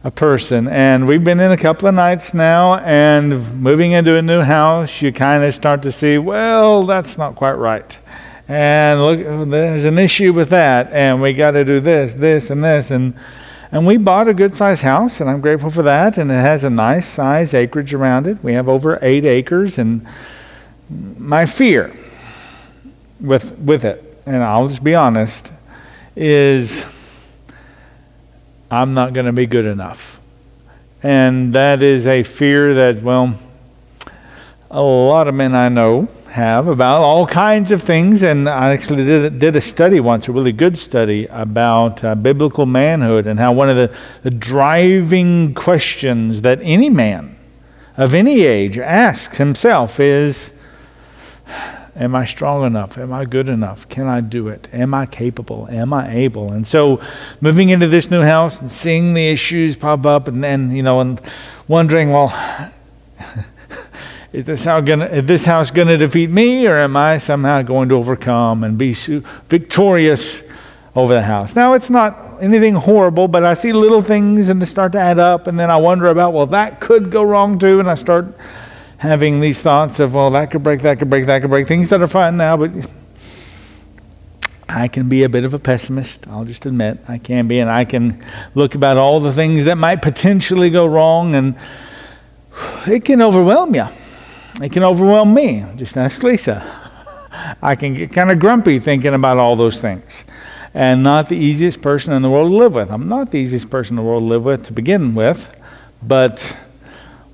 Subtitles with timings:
[0.03, 0.67] a person.
[0.67, 5.01] And we've been in a couple of nights now, and moving into a new house,
[5.01, 7.97] you kind of start to see, well, that's not quite right.
[8.47, 12.63] And look, there's an issue with that, and we got to do this, this, and
[12.63, 12.91] this.
[12.91, 13.13] And,
[13.71, 16.17] and we bought a good sized house, and I'm grateful for that.
[16.17, 18.43] And it has a nice size acreage around it.
[18.43, 19.77] We have over eight acres.
[19.77, 20.05] And
[21.17, 21.95] my fear
[23.19, 25.51] with, with it, and I'll just be honest,
[26.15, 26.85] is
[28.71, 30.21] I'm not going to be good enough.
[31.03, 33.37] And that is a fear that, well,
[34.69, 38.23] a lot of men I know have about all kinds of things.
[38.23, 42.65] And I actually did, did a study once, a really good study about uh, biblical
[42.65, 47.35] manhood and how one of the, the driving questions that any man
[47.97, 50.51] of any age asks himself is
[52.01, 52.97] Am I strong enough?
[52.97, 53.87] Am I good enough?
[53.87, 54.67] Can I do it?
[54.73, 55.67] Am I capable?
[55.69, 56.51] Am I able?
[56.51, 56.99] And so,
[57.41, 60.99] moving into this new house and seeing the issues pop up, and then, you know,
[60.99, 61.21] and
[61.67, 62.33] wondering, well,
[64.33, 67.61] is this, how gonna, is this house going to defeat me, or am I somehow
[67.61, 70.41] going to overcome and be victorious
[70.95, 71.55] over the house?
[71.55, 75.19] Now, it's not anything horrible, but I see little things and they start to add
[75.19, 78.35] up, and then I wonder about, well, that could go wrong too, and I start
[79.01, 81.89] having these thoughts of, well, that could break, that could break, that could break, things
[81.89, 82.69] that are fine now, but
[84.69, 86.27] I can be a bit of a pessimist.
[86.27, 88.23] I'll just admit I can be, and I can
[88.53, 91.57] look about all the things that might potentially go wrong, and
[92.85, 93.87] it can overwhelm you.
[94.61, 95.65] It can overwhelm me.
[95.77, 96.63] Just ask Lisa.
[97.59, 100.23] I can get kind of grumpy thinking about all those things,
[100.75, 102.91] and not the easiest person in the world to live with.
[102.91, 105.49] I'm not the easiest person in the world to live with to begin with,
[106.03, 106.55] but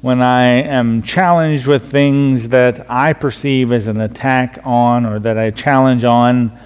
[0.08, 5.38] when I am challenged with things that I perceive as an attack on or that
[5.38, 6.58] I challenge on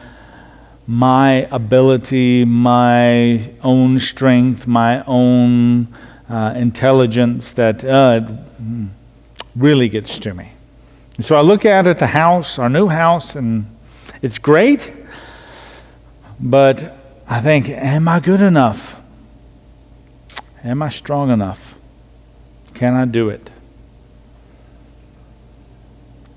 [0.85, 5.87] my ability, my own strength, my own
[6.29, 8.31] uh, intelligence, that uh,
[9.55, 10.51] really gets to me.
[11.15, 13.65] And so I look out at the house, our new house, and
[14.21, 14.93] it's great,
[16.39, 16.95] but
[17.27, 19.01] I think, am I good enough?
[20.63, 21.73] Am I strong enough?
[22.81, 23.51] Can I do it?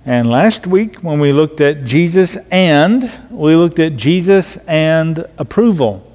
[0.05, 6.06] And last week, when we looked at Jesus and, we looked at Jesus and approval.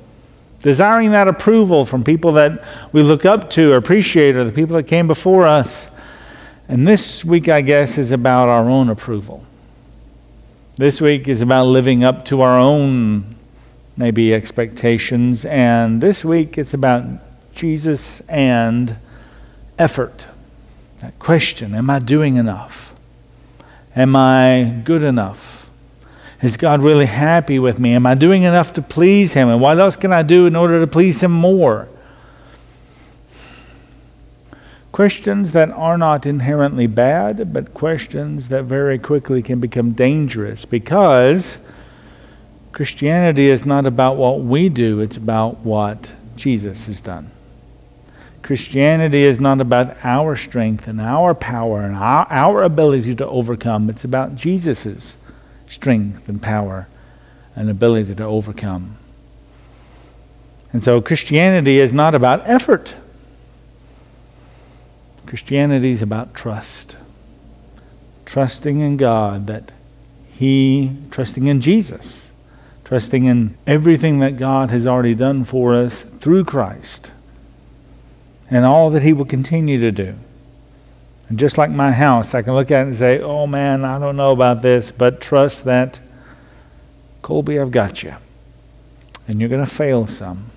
[0.60, 4.76] Desiring that approval from people that we look up to or appreciate or the people
[4.76, 5.90] that came before us.
[6.68, 9.44] And this week, I guess, is about our own approval.
[10.78, 13.36] This week is about living up to our own,
[13.98, 15.44] maybe, expectations.
[15.44, 17.04] And this week, it's about
[17.56, 18.96] Jesus and
[19.80, 20.28] effort.
[21.02, 22.94] That question Am I doing enough?
[23.96, 25.68] Am I good enough?
[26.42, 27.94] Is God really happy with me?
[27.96, 29.50] Am I doing enough to please Him?
[29.50, 31.90] And what else can I do in order to please Him more?
[34.92, 41.60] Questions that are not inherently bad, but questions that very quickly can become dangerous because
[42.72, 47.32] Christianity is not about what we do, it's about what Jesus has done.
[48.50, 53.92] Christianity is not about our strength and our power and our, our ability to overcome.
[53.92, 55.16] It's about Jesus'
[55.68, 56.88] strength and power
[57.56, 58.98] and ability to overcome.
[60.74, 62.96] And so Christianity is not about effort.
[65.28, 66.96] Christianity is about trust.
[68.26, 69.72] Trusting in God that
[70.32, 72.32] He, trusting in Jesus,
[72.84, 77.12] trusting in everything that God has already done for us through Christ
[78.50, 80.16] and all that He will continue to do.
[81.30, 84.00] And just like my house, I can look at it and say, oh man, I
[84.00, 86.00] don't know about this, but trust that,
[87.22, 88.16] Colby, I've got you.
[89.28, 90.50] And you're going to fail some.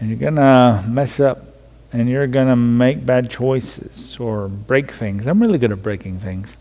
[0.00, 1.44] And you're going to mess up.
[1.92, 5.26] And you're going to make bad choices or break things.
[5.26, 6.56] I'm really good at breaking things.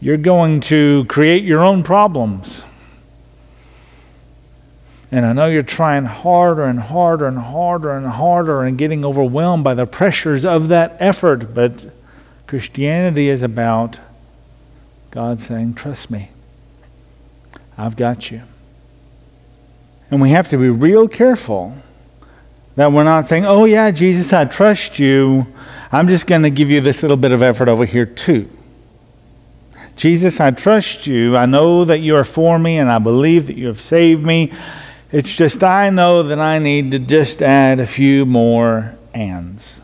[0.00, 2.62] You're going to create your own problems.
[5.12, 9.62] And I know you're trying harder and harder and harder and harder and getting overwhelmed
[9.62, 11.72] by the pressures of that effort, but
[12.46, 13.98] Christianity is about
[15.10, 16.30] God saying, Trust me,
[17.78, 18.42] I've got you.
[20.10, 21.76] And we have to be real careful
[22.76, 25.46] that we're not saying, Oh, yeah, Jesus, I trust you.
[25.92, 28.50] I'm just going to give you this little bit of effort over here, too.
[29.96, 31.36] Jesus, I trust you.
[31.36, 34.52] I know that you are for me, and I believe that you have saved me.
[35.12, 39.80] It's just I know that I need to just add a few more ands.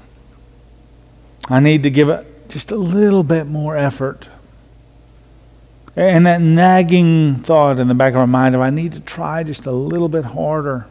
[1.48, 4.28] I need to give it just a little bit more effort.
[5.94, 9.42] And that nagging thought in the back of our mind of I need to try
[9.42, 10.86] just a little bit harder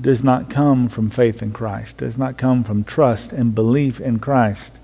[0.00, 4.18] does not come from faith in Christ, does not come from trust and belief in
[4.18, 4.78] Christ.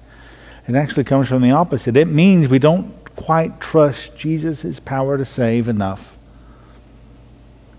[0.68, 1.96] It actually comes from the opposite.
[1.96, 6.16] It means we don't quite trust Jesus' power to save enough.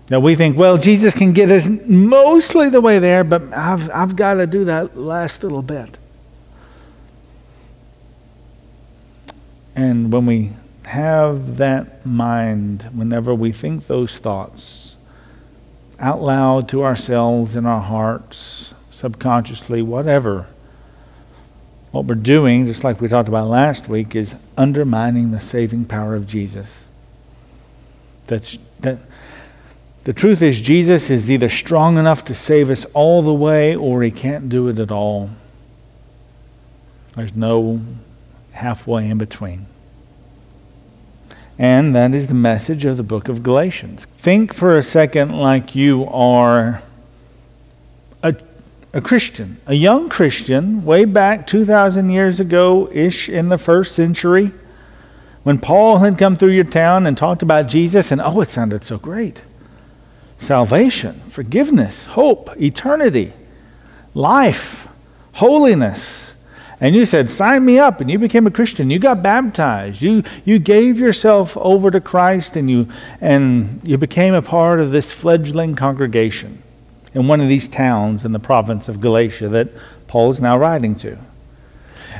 [0.08, 4.16] That we think, well, Jesus can get us mostly the way there, but I've, I've
[4.16, 5.98] got to do that last little bit.
[9.74, 10.50] And when we
[10.84, 14.96] have that mind, whenever we think those thoughts
[15.98, 20.46] out loud to ourselves in our hearts, subconsciously, whatever,
[21.92, 26.14] what we're doing, just like we talked about last week, is undermining the saving power
[26.14, 26.84] of Jesus.
[28.26, 28.98] That's that
[30.04, 34.02] the truth is Jesus is either strong enough to save us all the way or
[34.02, 35.30] he can't do it at all.
[37.14, 37.80] There's no
[38.52, 39.66] halfway in between.
[41.56, 44.06] And that is the message of the book of Galatians.
[44.18, 46.82] Think for a second like you are
[48.24, 48.34] a,
[48.92, 54.50] a Christian, a young Christian, way back 2,000 years ago ish in the first century,
[55.44, 58.82] when Paul had come through your town and talked about Jesus, and oh, it sounded
[58.82, 59.42] so great
[60.42, 63.32] salvation, forgiveness, hope, eternity,
[64.14, 64.88] life,
[65.32, 66.32] holiness
[66.82, 68.90] and you said, Sign me up, and you became a Christian.
[68.90, 70.02] You got baptized.
[70.02, 72.88] You, you gave yourself over to Christ, and you,
[73.20, 76.60] and you became a part of this fledgling congregation
[77.14, 79.68] in one of these towns in the province of Galatia that
[80.08, 81.18] Paul is now writing to.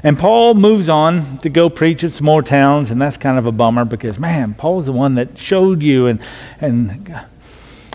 [0.04, 3.46] And Paul moves on to go preach at some more towns, and that's kind of
[3.46, 6.20] a bummer because, man, Paul's the one that showed you, and,
[6.60, 7.20] and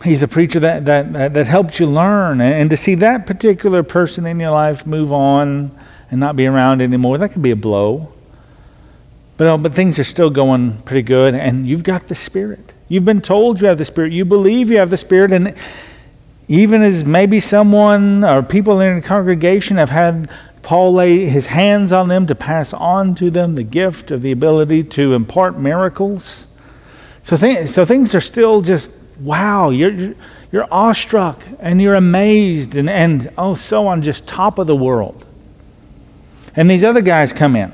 [0.03, 2.41] he's the preacher that, that, that helped you learn.
[2.41, 5.71] And to see that particular person in your life move on
[6.09, 8.11] and not be around anymore, that could be a blow.
[9.38, 12.73] But, uh, but things are still going pretty good, and you've got the Spirit.
[12.89, 14.11] You've been told you have the Spirit.
[14.11, 15.53] You believe you have the Spirit, and
[16.47, 20.29] even as maybe someone or people in a congregation have had
[20.63, 24.31] Paul lay his hands on them to pass on to them the gift of the
[24.31, 26.45] ability to impart miracles.
[27.23, 30.13] So, th- so things are still just, wow, you're,
[30.51, 35.25] you're awestruck and you're amazed and, and oh, so on, just top of the world.
[36.56, 37.71] And these other guys come in.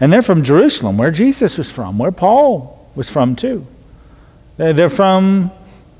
[0.00, 3.66] And they're from Jerusalem, where Jesus was from, where Paul was from too.
[4.56, 5.50] They're from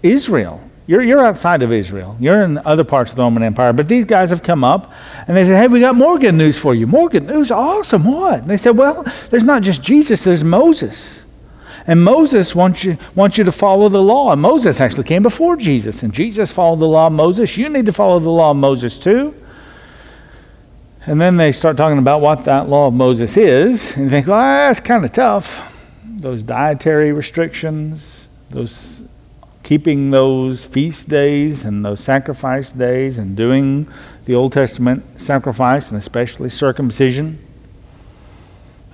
[0.02, 0.60] Israel.
[0.86, 2.16] You're, you're outside of Israel.
[2.18, 3.72] You're in other parts of the Roman Empire.
[3.72, 4.90] But these guys have come up
[5.26, 6.86] and they said, Hey, we got more good news for you.
[6.86, 7.50] More good news?
[7.50, 8.04] Awesome.
[8.04, 8.40] What?
[8.40, 11.17] And they said, Well, there's not just Jesus, there's Moses.
[11.88, 14.30] And Moses wants you, wants you to follow the law.
[14.30, 16.04] And Moses actually came before Jesus.
[16.04, 17.56] And Jesus followed the law of Moses.
[17.56, 19.34] You need to follow the law of Moses too.
[21.08, 24.26] And then they start talking about what that law of Moses is, and you think,
[24.26, 25.74] well, that's kind of tough.
[26.04, 29.02] Those dietary restrictions, those
[29.62, 33.88] keeping those feast days and those sacrifice days and doing
[34.26, 37.38] the Old Testament sacrifice and especially circumcision.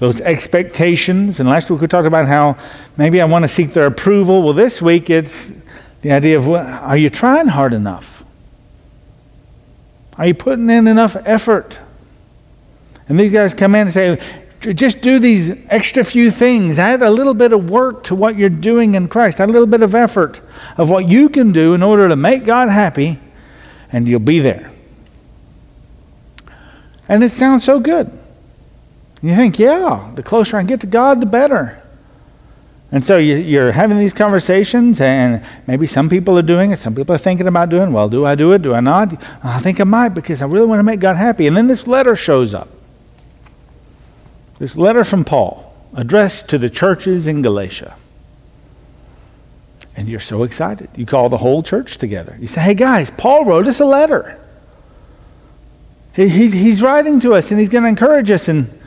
[0.05, 1.41] Those expectations.
[1.41, 2.59] And last week we talked about how
[2.99, 4.43] maybe I want to seek their approval.
[4.43, 5.51] Well, this week it's
[6.03, 8.23] the idea of well, are you trying hard enough?
[10.19, 11.79] Are you putting in enough effort?
[13.09, 14.21] And these guys come in and say,
[14.75, 16.79] just do these extra few things.
[16.79, 19.41] Add a little bit of work to what you're doing in Christ.
[19.41, 20.43] Add a little bit of effort
[20.77, 23.19] of what you can do in order to make God happy,
[23.91, 24.71] and you'll be there.
[27.09, 28.13] And it sounds so good.
[29.25, 31.83] You think, yeah, the closer I get to God, the better.
[32.93, 36.95] And so you, are having these conversations, and maybe some people are doing it, some
[36.95, 37.91] people are thinking about doing.
[37.91, 38.61] Well, do I do it?
[38.61, 39.19] Do I not?
[39.43, 41.47] I think I might because I really want to make God happy.
[41.47, 42.69] And then this letter shows up.
[44.59, 47.97] This letter from Paul, addressed to the churches in Galatia.
[49.97, 50.91] And you're so excited.
[50.97, 52.37] You call the whole church together.
[52.39, 54.39] You say, hey guys, Paul wrote us a letter.
[56.15, 58.49] He, he's, he's writing to us and he's going to encourage us.
[58.49, 58.83] And,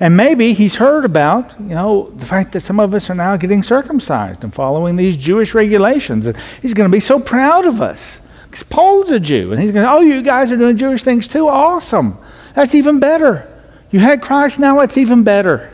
[0.00, 3.36] and maybe he's heard about, you know, the fact that some of us are now
[3.36, 6.26] getting circumcised and following these Jewish regulations.
[6.26, 8.20] And he's going to be so proud of us.
[8.46, 9.52] Because Paul's a Jew.
[9.52, 11.48] And he's going to, oh, you guys are doing Jewish things too?
[11.48, 12.18] Awesome.
[12.54, 13.50] That's even better.
[13.90, 15.72] You had Christ, now it's even better.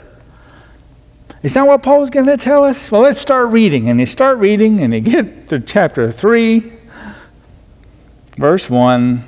[1.42, 2.90] Is that what Paul's going to tell us?
[2.90, 3.88] Well, let's start reading.
[3.88, 6.70] And you start reading, and you get to chapter 3,
[8.36, 9.24] verse 1.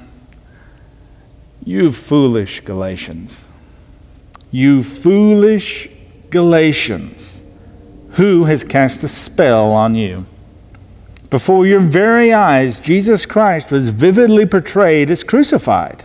[1.64, 3.46] You foolish Galatians.
[4.54, 5.88] You foolish
[6.28, 7.40] Galatians.
[8.12, 10.26] Who has cast a spell on you?
[11.30, 16.04] Before your very eyes, Jesus Christ was vividly portrayed as crucified.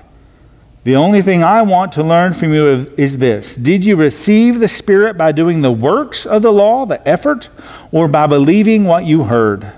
[0.85, 4.69] The only thing I want to learn from you is this Did you receive the
[4.69, 7.49] Spirit by doing the works of the law, the effort,
[7.91, 9.73] or by believing what you heard?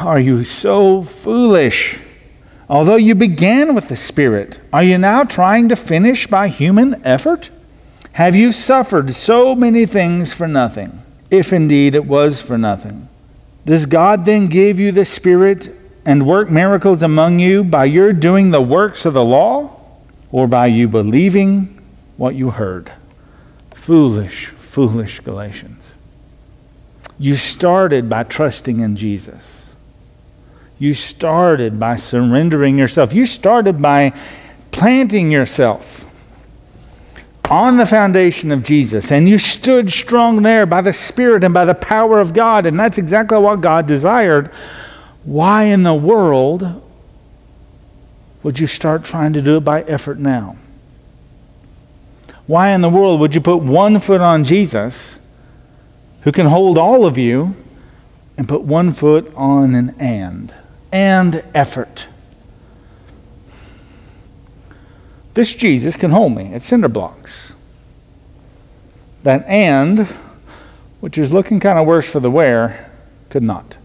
[0.00, 1.98] Are you so foolish?
[2.70, 7.50] Although you began with the Spirit, are you now trying to finish by human effort?
[8.20, 11.00] Have you suffered so many things for nothing,
[11.30, 13.08] if indeed it was for nothing?
[13.64, 15.70] Does God then give you the Spirit
[16.04, 19.80] and work miracles among you by your doing the works of the law?
[20.32, 21.82] or by you believing
[22.16, 22.92] what you heard.
[23.74, 25.82] Foolish, foolish Galatians.
[27.18, 29.70] You started by trusting in Jesus.
[30.78, 33.12] You started by surrendering yourself.
[33.12, 34.12] You started by
[34.70, 35.99] planting yourself
[37.50, 39.10] on the foundation of Jesus.
[39.10, 42.64] And you stood strong there by the Spirit and by the power of God.
[42.64, 44.46] And that's exactly what God desired.
[45.24, 46.82] Why in the world
[48.42, 50.56] would you start trying to do it by effort now?
[52.46, 55.18] Why in the world would you put one foot on Jesus,
[56.22, 57.54] who can hold all of you,
[58.36, 60.54] and put one foot on an and?
[60.90, 62.06] And effort.
[65.34, 67.52] This Jesus can hold me at cinder blocks.
[69.22, 70.08] That and,
[71.00, 72.90] which is looking kind of worse for the wear,
[73.28, 73.76] could not.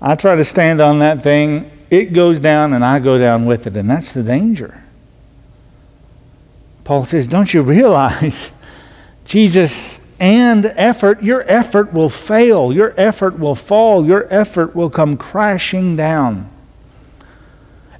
[0.00, 3.66] I try to stand on that thing it goes down and I go down with
[3.66, 4.82] it, and that's the danger.
[6.84, 8.50] Paul says, Don't you realize
[9.24, 15.16] Jesus and effort, your effort will fail, your effort will fall, your effort will come
[15.16, 16.50] crashing down.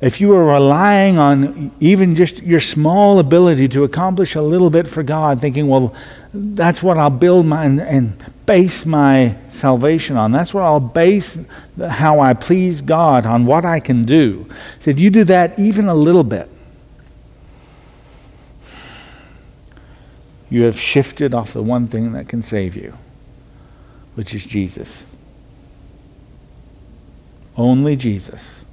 [0.05, 4.87] If you are relying on even just your small ability to accomplish a little bit
[4.87, 5.95] for God, thinking, well,
[6.35, 10.31] that's what I'll build my and, and base my salvation on.
[10.31, 11.39] That's what I'll base
[11.81, 14.47] how I please God on what I can do.
[14.79, 16.51] Said, you do that even a little bit.
[20.51, 22.99] You have shifted off the one thing that can save you,
[24.17, 25.07] which is Jesus.
[27.57, 28.64] Only Jesus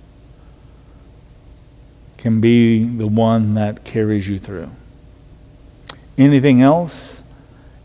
[2.21, 4.69] can be the one that carries you through.
[6.17, 7.21] Anything else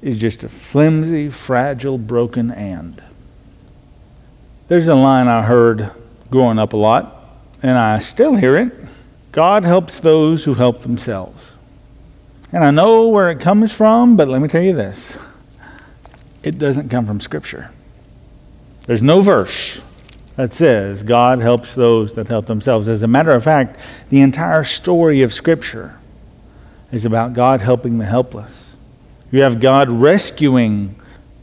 [0.03, 3.03] is just a flimsy, fragile, broken and.
[4.69, 5.91] There's a line I heard
[6.31, 7.17] growing up a lot,
[7.63, 8.73] and I still hear it
[9.33, 11.53] God helps those who help themselves.
[12.53, 15.19] And I know where it comes from, but let me tell you this
[16.43, 17.71] it doesn't come from Scripture.
[18.87, 19.79] There's no verse
[20.37, 22.89] that says God helps those that help themselves.
[22.89, 23.79] As a matter of fact,
[24.11, 25.99] the entire story of Scripture
[26.93, 28.75] is about God helping the helpless.
[29.31, 30.95] You have God rescuing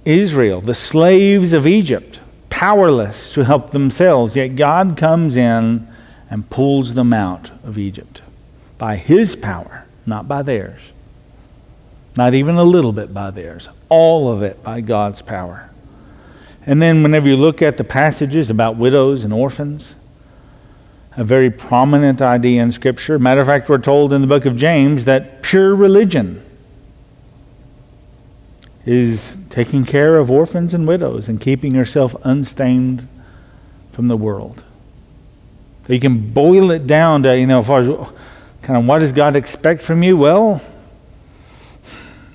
[0.05, 2.19] Israel, the slaves of Egypt,
[2.49, 5.87] powerless to help themselves, yet God comes in
[6.29, 8.21] and pulls them out of Egypt
[8.77, 10.79] by His power, not by theirs.
[12.15, 15.69] Not even a little bit by theirs, all of it by God's power.
[16.65, 19.95] And then, whenever you look at the passages about widows and orphans,
[21.15, 23.19] a very prominent idea in Scripture.
[23.19, 26.43] Matter of fact, we're told in the book of James that pure religion
[28.85, 33.07] is taking care of orphans and widows and keeping yourself unstained
[33.91, 34.63] from the world.
[35.85, 37.87] So you can boil it down to, you know, as far as
[38.61, 40.17] kind of what does God expect from you?
[40.17, 40.61] Well,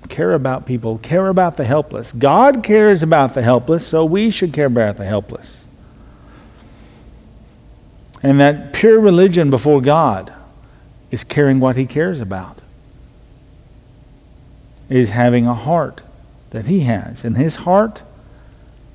[0.08, 2.12] care about people, care about the helpless.
[2.12, 5.64] God cares about the helpless, so we should care about the helpless.
[8.22, 10.32] And that pure religion before God
[11.10, 12.60] is caring what He cares about,
[14.88, 16.02] is having a heart
[16.50, 17.24] that he has.
[17.24, 18.02] And his heart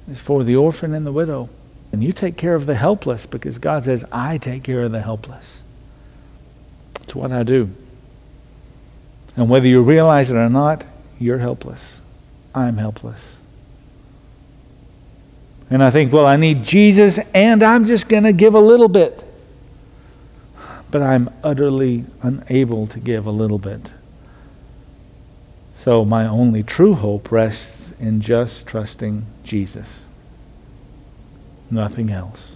[0.10, 1.50] is for the orphan and the widow.
[1.92, 5.02] And you take care of the helpless because God says, I take care of the
[5.02, 5.62] helpless.
[7.02, 7.70] It's what I do.
[9.36, 10.86] And whether you realize it or not,
[11.24, 12.02] you're helpless.
[12.54, 13.38] I'm helpless.
[15.70, 18.90] And I think, well, I need Jesus and I'm just going to give a little
[18.90, 19.24] bit.
[20.92, 23.90] But I'm utterly unable to give a little bit.
[25.80, 30.04] So my only true hope rests in just trusting Jesus
[31.74, 32.56] nothing else.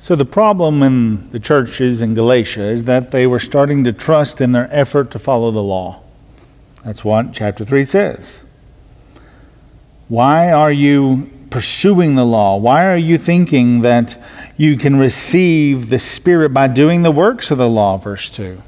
[0.00, 4.40] So the problem in the churches in Galatia is that they were starting to trust
[4.40, 6.00] in their effort to follow the law.
[6.84, 8.40] That's what chapter 3 says.
[10.08, 12.56] Why are you pursuing the law?
[12.56, 14.20] Why are you thinking that
[14.56, 17.96] you can receive the Spirit by doing the works of the law?
[17.96, 18.62] Verse 2.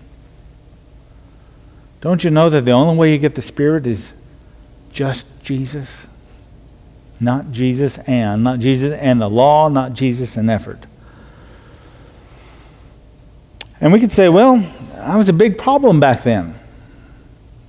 [2.00, 4.14] Don't you know that the only way you get the Spirit is
[4.92, 6.06] just Jesus?
[7.18, 10.86] Not Jesus and, not Jesus and the law, not Jesus and effort.
[13.80, 14.56] And we could say, well,
[14.94, 16.58] that was a big problem back then,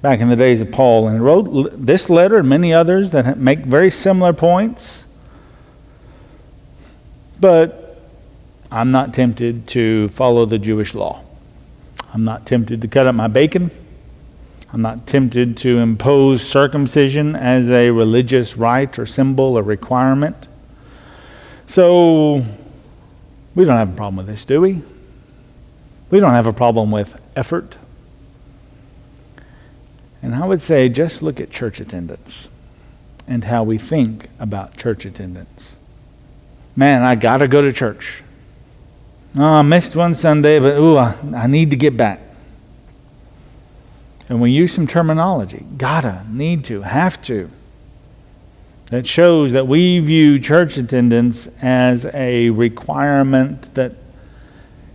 [0.02, 1.08] back in the days of Paul.
[1.08, 5.06] And wrote this letter and many others that make very similar points.
[7.40, 8.00] But
[8.72, 11.24] I'm not tempted to follow the Jewish law.
[12.14, 13.72] I'm not tempted to cut up my bacon.
[14.74, 20.48] I'm not tempted to impose circumcision as a religious rite or symbol or requirement.
[21.68, 22.46] So,
[23.56, 24.82] we don't have a problem with this, do we?
[26.10, 27.76] We don't have a problem with effort.
[30.22, 32.50] And I would say just look at church attendance
[33.28, 35.76] and how we think about church attendance.
[36.76, 38.24] Man, I got to go to church.
[39.36, 42.22] Oh, I missed one Sunday, but ooh, I, I need to get back.
[44.30, 47.50] And we use some terminology gotta, need to, have to.
[48.88, 53.94] That shows that we view church attendance as a requirement that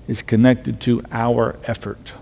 [0.08, 2.12] is connected to our effort.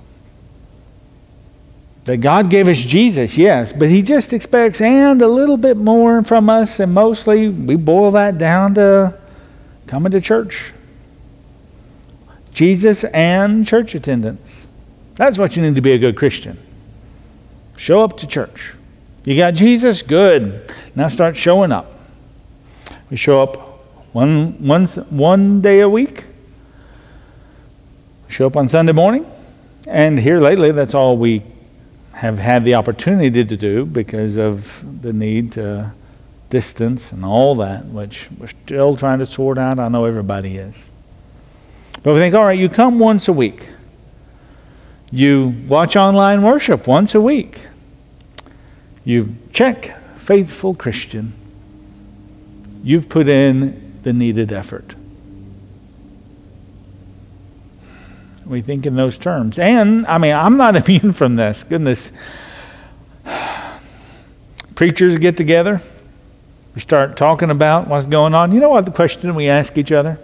[2.04, 6.22] That God gave us Jesus, yes, but He just expects and a little bit more
[6.22, 9.18] from us, and mostly we boil that down to
[9.87, 10.72] coming to church.
[12.53, 14.66] Jesus and church attendance.
[15.14, 16.59] That's what you need to be a good Christian.
[17.77, 18.74] Show up to church.
[19.24, 20.03] You got Jesus?
[20.03, 20.72] Good.
[20.94, 21.92] Now start showing up.
[23.11, 23.57] We show up
[24.12, 26.24] one, one, one day a week.
[28.29, 29.31] Show up on Sunday morning.
[29.87, 31.42] And here lately, that's all we
[32.12, 35.92] have had the opportunity to do because of the need to
[36.51, 39.79] distance and all that, which we're still trying to sort out.
[39.79, 40.87] I know everybody is.
[42.03, 43.68] But we think, all right, you come once a week.
[45.12, 47.61] You watch online worship once a week.
[49.05, 51.33] You check, faithful Christian.
[52.83, 54.94] You've put in the needed effort.
[58.50, 59.58] We think in those terms.
[59.58, 61.62] And, I mean, I'm not immune from this.
[61.62, 62.10] Goodness.
[64.74, 65.80] Preachers get together.
[66.74, 68.52] We start talking about what's going on.
[68.52, 70.18] You know what the question we ask each other?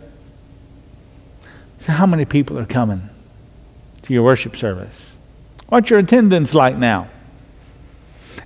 [1.79, 3.09] So, how many people are coming
[4.03, 5.15] to your worship service?
[5.69, 7.09] What's your attendance like now?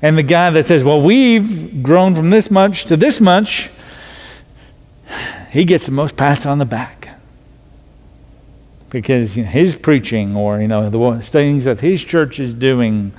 [0.02, 3.70] And the guy that says, Well, we've grown from this much to this much,
[5.50, 6.99] he gets the most pats on the back.
[8.90, 13.12] Because you know, his preaching or you know the things that his church is doing,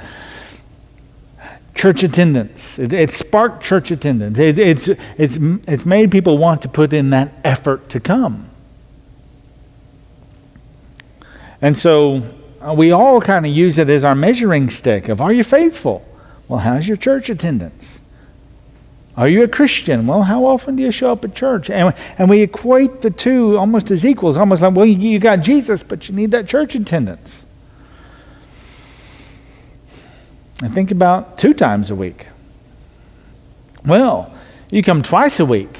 [1.75, 4.37] church attendance, it, it sparked church attendance.
[4.37, 8.49] It, it's, it's, it's made people want to put in that effort to come.
[11.61, 12.23] And so
[12.59, 16.05] uh, we all kind of use it as our measuring stick of are you faithful?
[16.47, 18.00] Well, how's your church attendance?
[19.17, 20.07] Are you a Christian?
[20.07, 21.69] Well, how often do you show up at church?
[21.69, 25.41] And, and we equate the two almost as equals, almost like, well, you, you got
[25.41, 27.45] Jesus, but you need that church attendance.
[30.61, 32.27] And think about two times a week.
[33.85, 34.33] Well,
[34.69, 35.79] you come twice a week.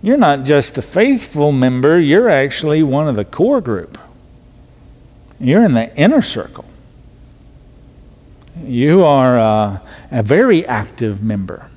[0.00, 3.98] You're not just a faithful member, you're actually one of the core group.
[5.40, 6.64] You're in the inner circle.
[8.64, 9.78] You are uh,
[10.10, 11.68] a very active member.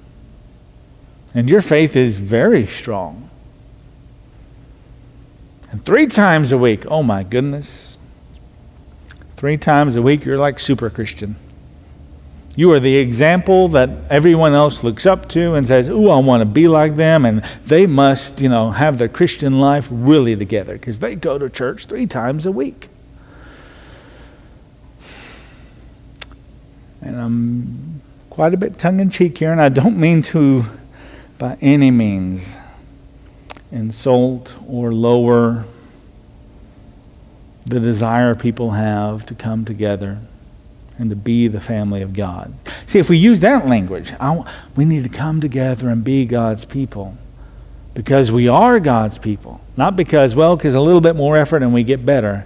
[1.34, 3.30] And your faith is very strong.
[5.72, 7.98] And three times a week, oh my goodness.
[9.38, 11.36] Three times a week, you're like super Christian.
[12.58, 16.42] You are the example that everyone else looks up to and says, Ooh, I want
[16.42, 17.26] to be like them.
[17.26, 21.50] And they must, you know, have their Christian life really together because they go to
[21.50, 22.90] church three times a week.
[27.02, 30.66] And I'm quite a bit tongue in cheek here, and I don't mean to
[31.42, 32.56] by any means
[33.72, 35.66] insult or lower
[37.66, 40.20] the desire people have to come together
[41.00, 42.54] and to be the family of God.
[42.86, 44.14] See, if we use that language,
[44.76, 47.18] we need to come together and be God's people
[47.96, 49.62] because we are God's people.
[49.76, 52.46] Not because, well, because a little bit more effort and we get better.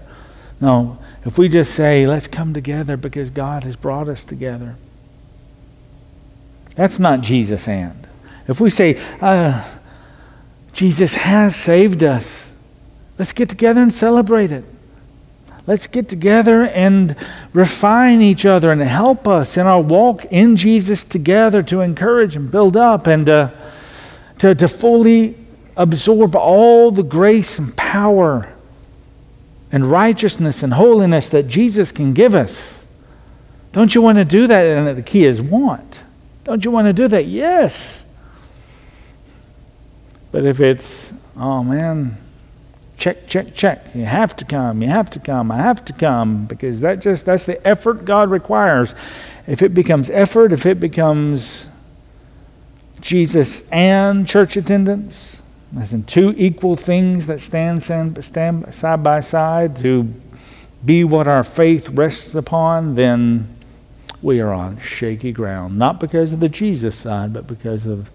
[0.61, 4.77] No, if we just say, let's come together because God has brought us together.
[6.75, 8.04] That's not Jesus' and.
[8.47, 9.63] If we say, uh,
[10.73, 12.53] Jesus has saved us,
[13.17, 14.63] let's get together and celebrate it.
[15.67, 17.15] Let's get together and
[17.51, 22.51] refine each other and help us in our walk in Jesus together to encourage and
[22.51, 23.49] build up and uh,
[24.39, 25.35] to, to fully
[25.75, 28.53] absorb all the grace and power
[29.71, 32.85] and righteousness and holiness that Jesus can give us.
[33.71, 34.63] Don't you want to do that?
[34.63, 36.01] And the key is want.
[36.43, 37.25] Don't you want to do that?
[37.25, 38.03] Yes.
[40.35, 42.17] But if it's, oh man,
[42.97, 43.95] check, check, check.
[43.95, 44.81] You have to come.
[44.81, 45.49] You have to come.
[45.49, 48.93] I have to come because that just that's the effort God requires.
[49.47, 51.67] If it becomes effort, if it becomes
[52.99, 55.41] Jesus and church attendance,
[55.79, 60.13] as in two equal things that stand, stand, stand side by side to
[60.83, 63.55] be what our faith rests upon, then
[64.21, 65.79] we are on shaky ground.
[65.79, 68.09] Not because of the Jesus side, but because of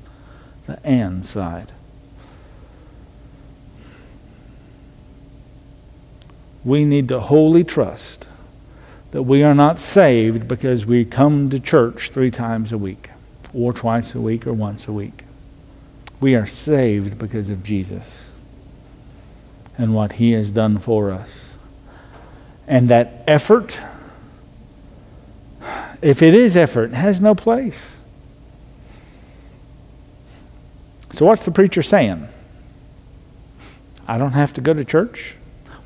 [0.67, 1.73] the and side.
[6.65, 8.27] We need to wholly trust
[9.13, 13.11] that we are not saved because we come to church three times a week,
[13.53, 15.25] or twice a week, or once a week.
[16.21, 18.25] We are saved because of Jesus
[19.77, 21.29] and what he has done for us.
[22.69, 23.81] And that effort,
[26.03, 27.99] if it is effort, has no place.
[31.15, 32.29] So, what's the preacher saying?
[34.07, 35.35] I don't have to go to church.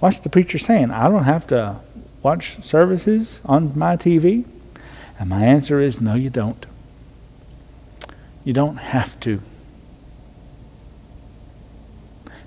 [0.05, 0.91] What's the preacher saying?
[0.91, 1.81] I don't have to
[2.23, 4.45] watch services on my TV?
[5.19, 6.67] And my answer is no, you don't.
[8.45, 9.41] You don't have to.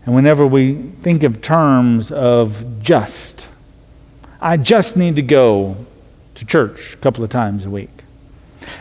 [0.05, 3.47] And whenever we think of terms of just,
[4.39, 5.83] I just need to go
[6.35, 8.03] to church a couple of times a week.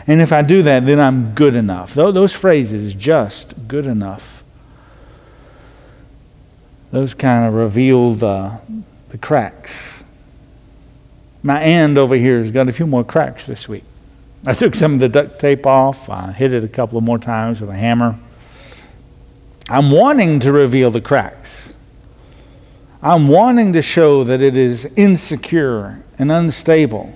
[0.05, 1.95] And if I do that, then I'm good enough.
[1.95, 4.36] Those phrases, just, good enough,
[6.91, 8.59] those kind of reveal the,
[9.09, 10.03] the cracks.
[11.43, 13.83] My end over here has got a few more cracks this week.
[14.45, 16.09] I took some of the duct tape off.
[16.09, 18.17] I hit it a couple of more times with a hammer.
[19.69, 21.73] I'm wanting to reveal the cracks.
[23.01, 27.13] I'm wanting to show that it is insecure and unstable.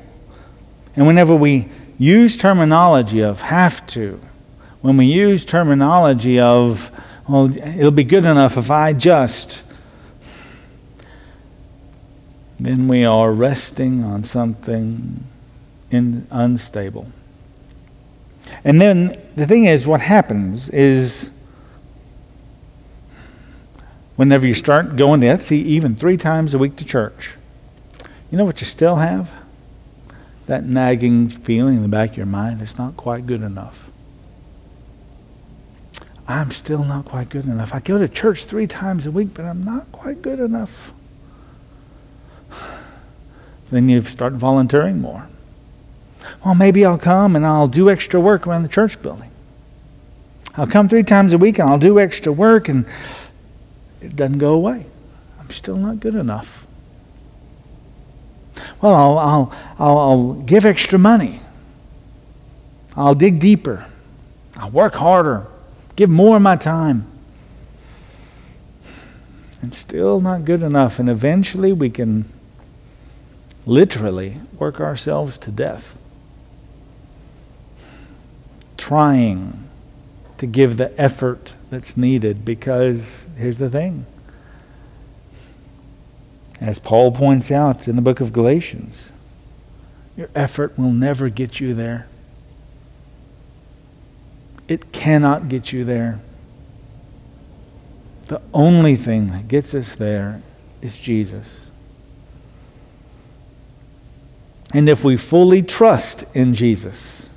[0.95, 4.19] And whenever we use terminology of have to,
[4.81, 6.91] when we use terminology of
[7.27, 9.61] well, it'll be good enough if I just.
[12.59, 15.23] Then we are resting on something
[15.89, 17.11] in, unstable.
[18.63, 21.29] And then the thing is, what happens is
[24.15, 27.31] whenever you start going, let's see, even three times a week to church,
[28.31, 29.31] you know what you still have?
[30.47, 33.90] That nagging feeling in the back of your mind, it's not quite good enough.
[36.27, 37.73] I'm still not quite good enough.
[37.73, 40.93] I go to church three times a week, but I'm not quite good enough.
[43.71, 45.27] Then you start volunteering more.
[46.45, 49.31] Well, maybe I'll come and I'll do extra work around the church building.
[50.55, 52.85] I'll come three times a week and I'll do extra work, and
[54.01, 54.85] it doesn't go away.
[55.39, 56.65] I'm still not good enough.
[58.81, 61.41] Well, I'll, I'll, I'll, I'll give extra money.
[62.95, 63.85] I'll dig deeper.
[64.57, 65.47] I'll work harder
[65.95, 67.07] give more of my time.
[69.61, 70.99] And still not good enough.
[70.99, 72.25] And eventually we can
[73.65, 75.95] literally work ourselves to death.
[78.77, 79.69] Trying
[80.39, 84.05] to give the effort that's needed because here's the thing.
[86.59, 89.11] As Paul points out in the book of Galatians,
[90.17, 92.07] your effort will never get you there.
[94.71, 96.21] It cannot get you there.
[98.27, 100.41] The only thing that gets us there
[100.81, 101.65] is Jesus.
[104.73, 107.27] And if we fully trust in Jesus,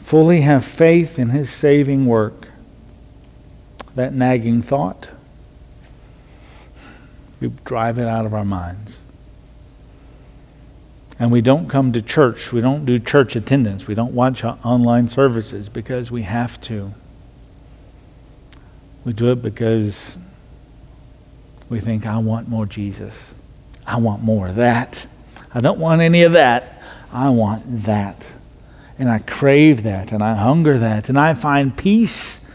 [0.00, 2.48] fully have faith in his saving work,
[3.96, 5.10] that nagging thought,
[7.38, 9.00] we drive it out of our minds
[11.18, 12.52] and we don't come to church.
[12.52, 13.86] We don't do church attendance.
[13.86, 16.92] We don't watch online services because we have to.
[19.04, 20.16] We do it because
[21.68, 23.34] we think, I want more Jesus.
[23.86, 25.06] I want more of that.
[25.52, 26.82] I don't want any of that.
[27.12, 28.26] I want that.
[28.98, 31.08] And I crave that and I hunger that.
[31.08, 32.46] And I find peace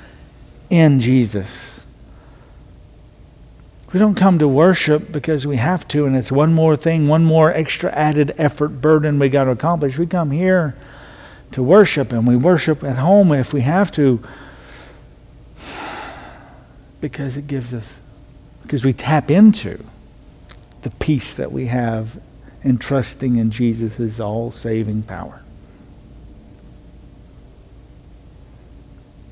[0.69, 1.81] in Jesus.
[3.93, 7.23] We don't come to worship because we have to, and it's one more thing, one
[7.23, 9.99] more extra added effort, burden we got to accomplish.
[9.99, 10.75] We come here
[11.51, 14.19] to worship, and we worship at home if we have to
[17.01, 17.99] because it gives us,
[18.63, 19.83] because we tap into
[20.81, 22.19] the peace that we have
[22.63, 25.43] in trusting in Jesus' all saving power.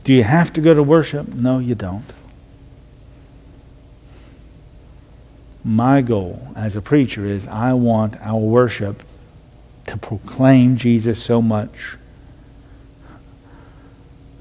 [0.04, 1.30] Do you have to go to worship?
[1.30, 2.06] No, you don't.
[5.64, 9.04] My goal as a preacher is I want our worship
[9.88, 11.98] to proclaim Jesus so much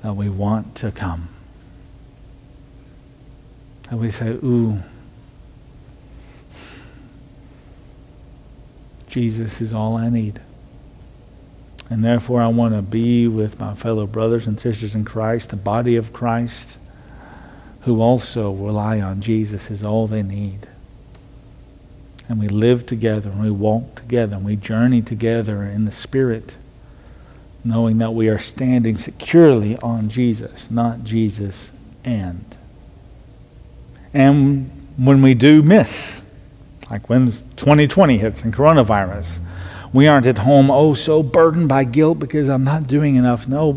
[0.03, 1.29] that we want to come.
[3.91, 4.79] And we say, Ooh,
[9.09, 10.41] Jesus is all I need.
[11.91, 15.57] And therefore, I want to be with my fellow brothers and sisters in Christ, the
[15.57, 16.79] body of Christ,
[17.81, 20.69] who also rely on Jesus as all they need.
[22.31, 26.55] And we live together, and we walk together, and we journey together in the Spirit,
[27.65, 31.73] knowing that we are standing securely on Jesus, not Jesus
[32.05, 32.45] and.
[34.15, 36.23] And when we do miss,
[36.89, 39.41] like when 2020 hits and coronavirus,
[39.93, 43.49] we aren't at home, oh, so burdened by guilt because I'm not doing enough.
[43.49, 43.73] No.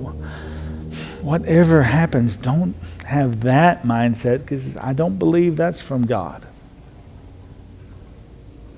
[1.23, 6.45] Whatever happens, don't have that mindset because I don't believe that's from God.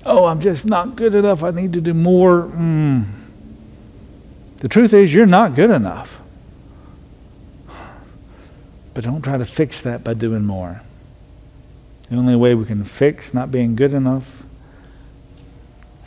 [0.08, 1.42] Oh, I'm just not good enough.
[1.42, 2.42] I need to do more.
[2.42, 3.06] Mm.
[4.58, 6.20] The truth is, you're not good enough.
[8.94, 10.80] But don't try to fix that by doing more.
[12.08, 14.44] The only way we can fix not being good enough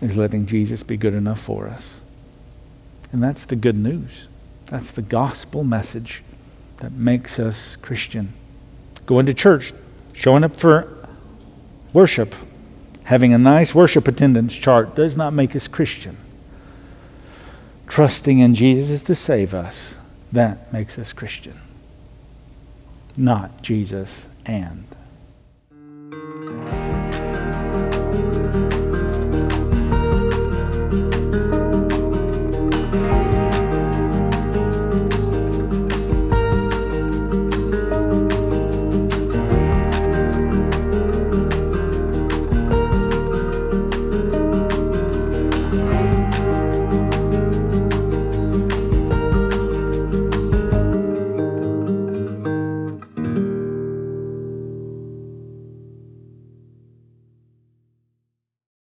[0.02, 1.96] is letting Jesus be good enough for us.
[3.12, 4.28] And that's the good news.
[4.68, 6.24] That's the gospel message
[6.78, 8.32] that makes us Christian.
[9.06, 9.74] Going to church,
[10.16, 11.06] showing up for
[11.92, 12.34] worship,
[13.10, 16.16] having a nice worship attendance chart does not make us Christian.
[17.88, 19.96] Trusting in Jesus to save us,
[20.32, 21.60] that makes us Christian.
[23.18, 24.86] Not Jesus and.